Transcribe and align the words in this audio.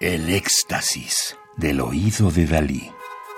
El 0.00 0.30
éxtasis 0.30 1.36
del 1.56 1.80
oído 1.80 2.30
de 2.30 2.46
Dalí. 2.46 2.88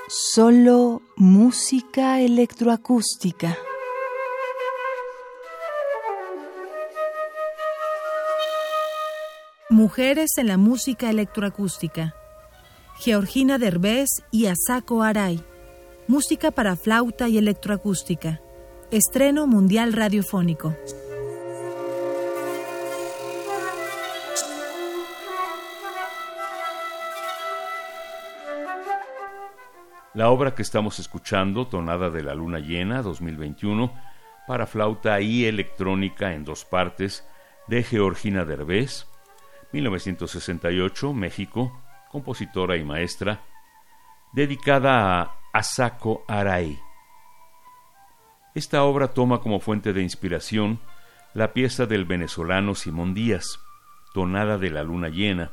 Solo 0.08 1.00
música 1.16 2.20
electroacústica. 2.20 3.56
Mujeres 9.70 10.32
en 10.36 10.48
la 10.48 10.58
música 10.58 11.08
electroacústica. 11.08 12.14
Georgina 12.98 13.56
Derbez 13.56 14.10
y 14.30 14.44
Asako 14.44 15.02
Arai. 15.02 15.42
Música 16.08 16.50
para 16.50 16.76
flauta 16.76 17.26
y 17.30 17.38
electroacústica. 17.38 18.42
Estreno 18.90 19.46
mundial 19.46 19.94
radiofónico. 19.94 20.76
La 30.12 30.28
obra 30.30 30.56
que 30.56 30.62
estamos 30.62 30.98
escuchando, 30.98 31.68
Tonada 31.68 32.10
de 32.10 32.24
la 32.24 32.34
Luna 32.34 32.58
Llena 32.58 33.00
2021, 33.00 33.94
para 34.48 34.66
flauta 34.66 35.20
y 35.20 35.44
electrónica 35.44 36.34
en 36.34 36.44
dos 36.44 36.64
partes, 36.64 37.24
de 37.68 37.84
Georgina 37.84 38.44
Derbez, 38.44 39.06
1968, 39.72 41.12
México, 41.12 41.80
compositora 42.10 42.76
y 42.76 42.82
maestra, 42.82 43.44
dedicada 44.32 45.20
a 45.20 45.36
Asako 45.52 46.24
Arai. 46.26 46.76
Esta 48.56 48.82
obra 48.82 49.14
toma 49.14 49.40
como 49.40 49.60
fuente 49.60 49.92
de 49.92 50.02
inspiración 50.02 50.80
la 51.34 51.52
pieza 51.52 51.86
del 51.86 52.04
venezolano 52.04 52.74
Simón 52.74 53.14
Díaz, 53.14 53.60
Tonada 54.12 54.58
de 54.58 54.70
la 54.70 54.82
Luna 54.82 55.08
Llena, 55.08 55.52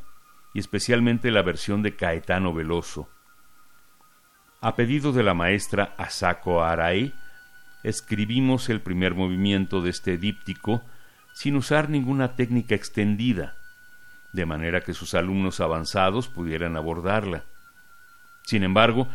y 0.55 0.59
especialmente 0.59 1.29
la 1.29 1.43
versión 1.43 1.83
de 1.83 1.95
Caetano 1.95 2.55
Veloso 2.55 3.07
a 4.61 4.75
pedido 4.75 5.11
de 5.11 5.23
la 5.23 5.33
maestra 5.33 5.93
Asako 5.97 6.63
Arai, 6.63 7.13
escribimos 7.83 8.69
el 8.69 8.81
primer 8.81 9.13
movimiento 9.13 9.81
de 9.81 9.91
este 9.91 10.17
díptico 10.17 10.83
sin 11.33 11.55
usar 11.55 11.89
ninguna 11.89 12.35
técnica 12.35 12.73
extendida, 12.73 13.55
de 14.33 14.45
manera 14.45 14.81
que 14.81 14.93
sus 14.93 15.13
alumnos 15.13 15.59
avanzados 15.59 16.27
pudieran 16.27 16.75
abordarla. 16.75 17.43
Sin 18.43 18.63
embargo, 18.63 19.07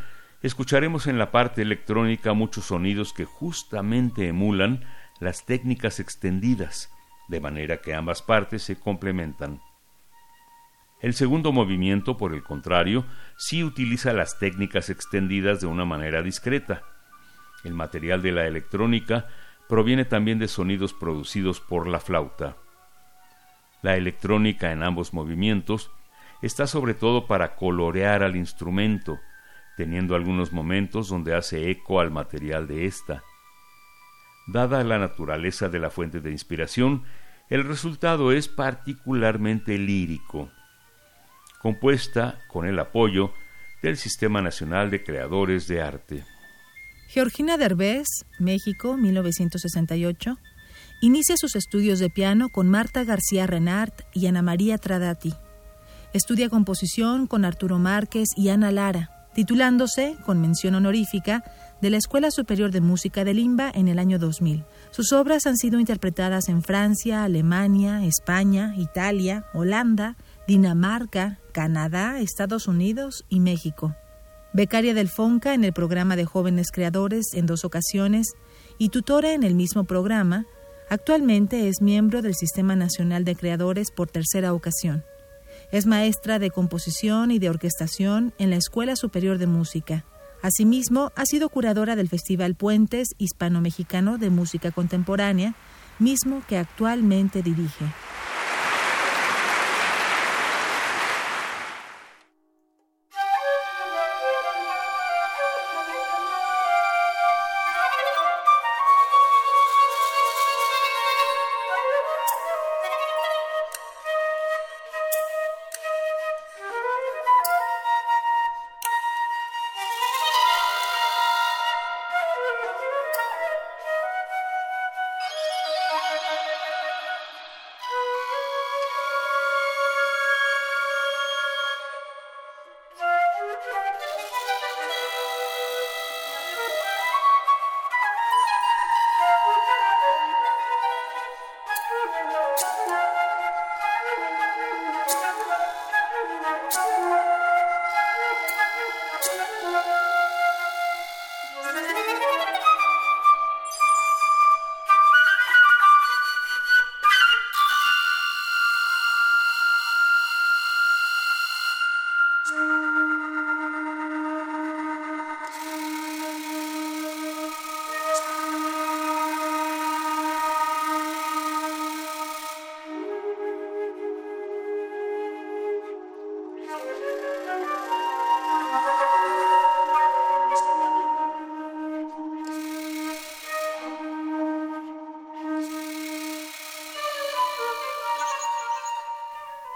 escucharemos 0.43 1.07
en 1.09 1.19
la 1.19 1.33
parte 1.33 1.63
electrónica 1.63 2.33
muchos 2.33 2.67
sonidos 2.67 3.13
que 3.13 3.25
justamente 3.25 4.29
emulan 4.29 4.85
las 5.19 5.45
técnicas 5.45 5.99
extendidas, 5.99 6.91
de 7.29 7.41
manera 7.41 7.79
que 7.79 7.95
ambas 7.95 8.23
partes 8.23 8.63
se 8.63 8.79
complementan. 8.79 9.61
El 11.03 11.15
segundo 11.15 11.51
movimiento, 11.51 12.17
por 12.17 12.33
el 12.33 12.45
contrario, 12.45 13.05
sí 13.37 13.65
utiliza 13.65 14.13
las 14.13 14.39
técnicas 14.39 14.89
extendidas 14.89 15.61
de 15.61 15.67
una 15.67 15.85
manera 15.85 16.23
discreta. 16.23 16.85
El 17.65 17.75
material 17.75 18.23
de 18.23 18.31
la 18.31 18.47
electrónica 18.47 19.27
proviene 19.69 20.05
también 20.05 20.39
de 20.39 20.47
sonidos 20.47 20.93
producidos 20.93 21.61
por 21.61 21.89
la 21.89 21.99
flauta. 21.99 22.57
La 23.83 23.97
electrónica 23.97 24.71
en 24.71 24.85
ambos 24.85 25.13
movimientos 25.13 25.91
está 26.41 26.69
sobre 26.69 26.95
todo 26.95 27.27
para 27.27 27.57
colorear 27.57 28.23
al 28.23 28.37
instrumento, 28.37 29.19
teniendo 29.77 30.15
algunos 30.15 30.53
momentos 30.53 31.09
donde 31.09 31.35
hace 31.35 31.69
eco 31.69 31.99
al 31.99 32.13
material 32.13 32.69
de 32.69 32.87
ésta. 32.87 33.25
Dada 34.47 34.85
la 34.85 35.01
naturaleza 35.01 35.69
de 35.69 35.81
la 35.81 35.91
fuente 35.91 36.21
de 36.21 36.31
inspiración, 36.31 37.03
el 37.49 37.65
resultado 37.65 38.31
es 38.31 38.47
particularmente 38.47 39.77
lírico 39.79 40.49
compuesta 41.63 42.41
con 42.49 42.67
el 42.67 42.79
apoyo 42.79 43.33
del 43.83 43.97
Sistema 43.97 44.43
Nacional 44.43 44.91
de 44.91 45.03
Creadores 45.05 45.69
de 45.69 45.81
Arte. 45.81 46.25
Georgina 47.09 47.57
Derbez, 47.57 48.07
México, 48.39 48.97
1968, 48.97 50.39
inicia 51.03 51.37
sus 51.37 51.57
estudios 51.57 51.99
de 51.99 52.11
piano 52.11 52.49
con 52.49 52.69
Marta 52.69 53.05
García 53.05 53.47
Renart 53.47 54.03
y 54.13 54.27
Ana 54.27 54.43
María 54.43 54.79
Tradati. 54.79 55.35
Estudia 56.13 56.49
composición 56.49 57.27
con 57.27 57.45
Arturo 57.45 57.79
Márquez 57.79 58.29
y 58.37 58.49
Ana 58.49 58.71
Lara, 58.71 59.29
titulándose, 59.35 60.17
con 60.27 60.41
mención 60.41 60.75
honorífica, 60.75 61.45
de 61.81 61.91
la 61.91 61.97
Escuela 61.97 62.31
Superior 62.31 62.71
de 62.71 62.81
Música 62.81 63.25
de 63.25 63.35
Limba 63.35 63.71
en 63.75 63.89
el 63.89 63.99
año 63.99 64.19
2000. 64.19 64.65
Sus 64.91 65.13
obras 65.13 65.47
han 65.47 65.57
sido 65.57 65.81
interpretadas 65.81 66.49
en 66.49 66.63
Francia, 66.63 67.25
Alemania, 67.25 68.05
España, 68.05 68.75
Italia, 68.77 69.45
Holanda, 69.53 70.17
Dinamarca, 70.53 71.39
Canadá, 71.53 72.21
Estados 72.21 72.69
Unidos 72.69 73.25
y 73.31 73.41
México. 73.41 73.97
Becaria 74.53 74.93
del 74.93 75.09
FONCA 75.09 75.55
en 75.55 75.65
el 75.65 75.73
programa 75.73 76.15
de 76.15 76.27
jóvenes 76.27 76.67
creadores 76.71 77.33
en 77.33 77.47
dos 77.47 77.65
ocasiones 77.65 78.35
y 78.77 78.91
tutora 78.91 79.33
en 79.33 79.45
el 79.45 79.55
mismo 79.55 79.85
programa, 79.85 80.45
actualmente 80.91 81.69
es 81.69 81.81
miembro 81.81 82.21
del 82.21 82.35
Sistema 82.35 82.77
Nacional 82.77 83.25
de 83.25 83.35
Creadores 83.35 83.91
por 83.91 84.11
tercera 84.11 84.53
ocasión. 84.53 85.05
Es 85.71 85.87
maestra 85.87 86.39
de 86.39 86.51
composición 86.51 87.31
y 87.31 87.39
de 87.39 87.49
orquestación 87.49 88.35
en 88.37 88.51
la 88.51 88.57
Escuela 88.57 88.95
Superior 88.95 89.39
de 89.39 89.47
Música. 89.47 90.05
Asimismo, 90.43 91.13
ha 91.17 91.25
sido 91.25 91.49
curadora 91.49 91.97
del 91.97 92.11
Festival 92.11 92.57
Puentes 92.57 93.15
Hispano-Mexicano 93.17 94.19
de 94.19 94.29
Música 94.29 94.71
Contemporánea, 94.71 95.55
mismo 95.99 96.43
que 96.47 96.59
actualmente 96.59 97.43
dirige. 97.43 97.87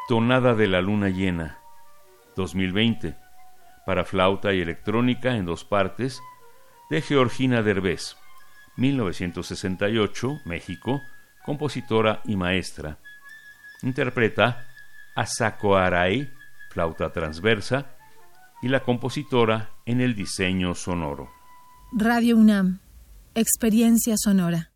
Tonada 0.09 0.55
de 0.55 0.69
la 0.69 0.81
Luna 0.81 1.09
Llena, 1.09 1.59
2020, 2.37 3.17
para 3.85 4.05
flauta 4.05 4.53
y 4.53 4.61
electrónica 4.61 5.37
en 5.37 5.47
dos 5.47 5.65
partes, 5.65 6.21
de 6.91 7.03
Georgina 7.03 7.63
Derbez, 7.63 8.17
1968, 8.77 10.41
México, 10.45 11.01
compositora 11.45 12.21
y 12.25 12.37
maestra. 12.37 12.99
Interpreta 13.83 14.67
Asako 15.15 15.77
Arai, 15.77 16.31
flauta 16.71 17.11
transversa, 17.13 17.97
y 18.63 18.69
la 18.69 18.81
compositora 18.81 19.71
en 19.85 20.01
el 20.01 20.15
diseño 20.15 20.75
sonoro. 20.75 21.31
Radio 21.93 22.37
UNAM, 22.37 22.81
experiencia 23.35 24.15
sonora. 24.17 24.71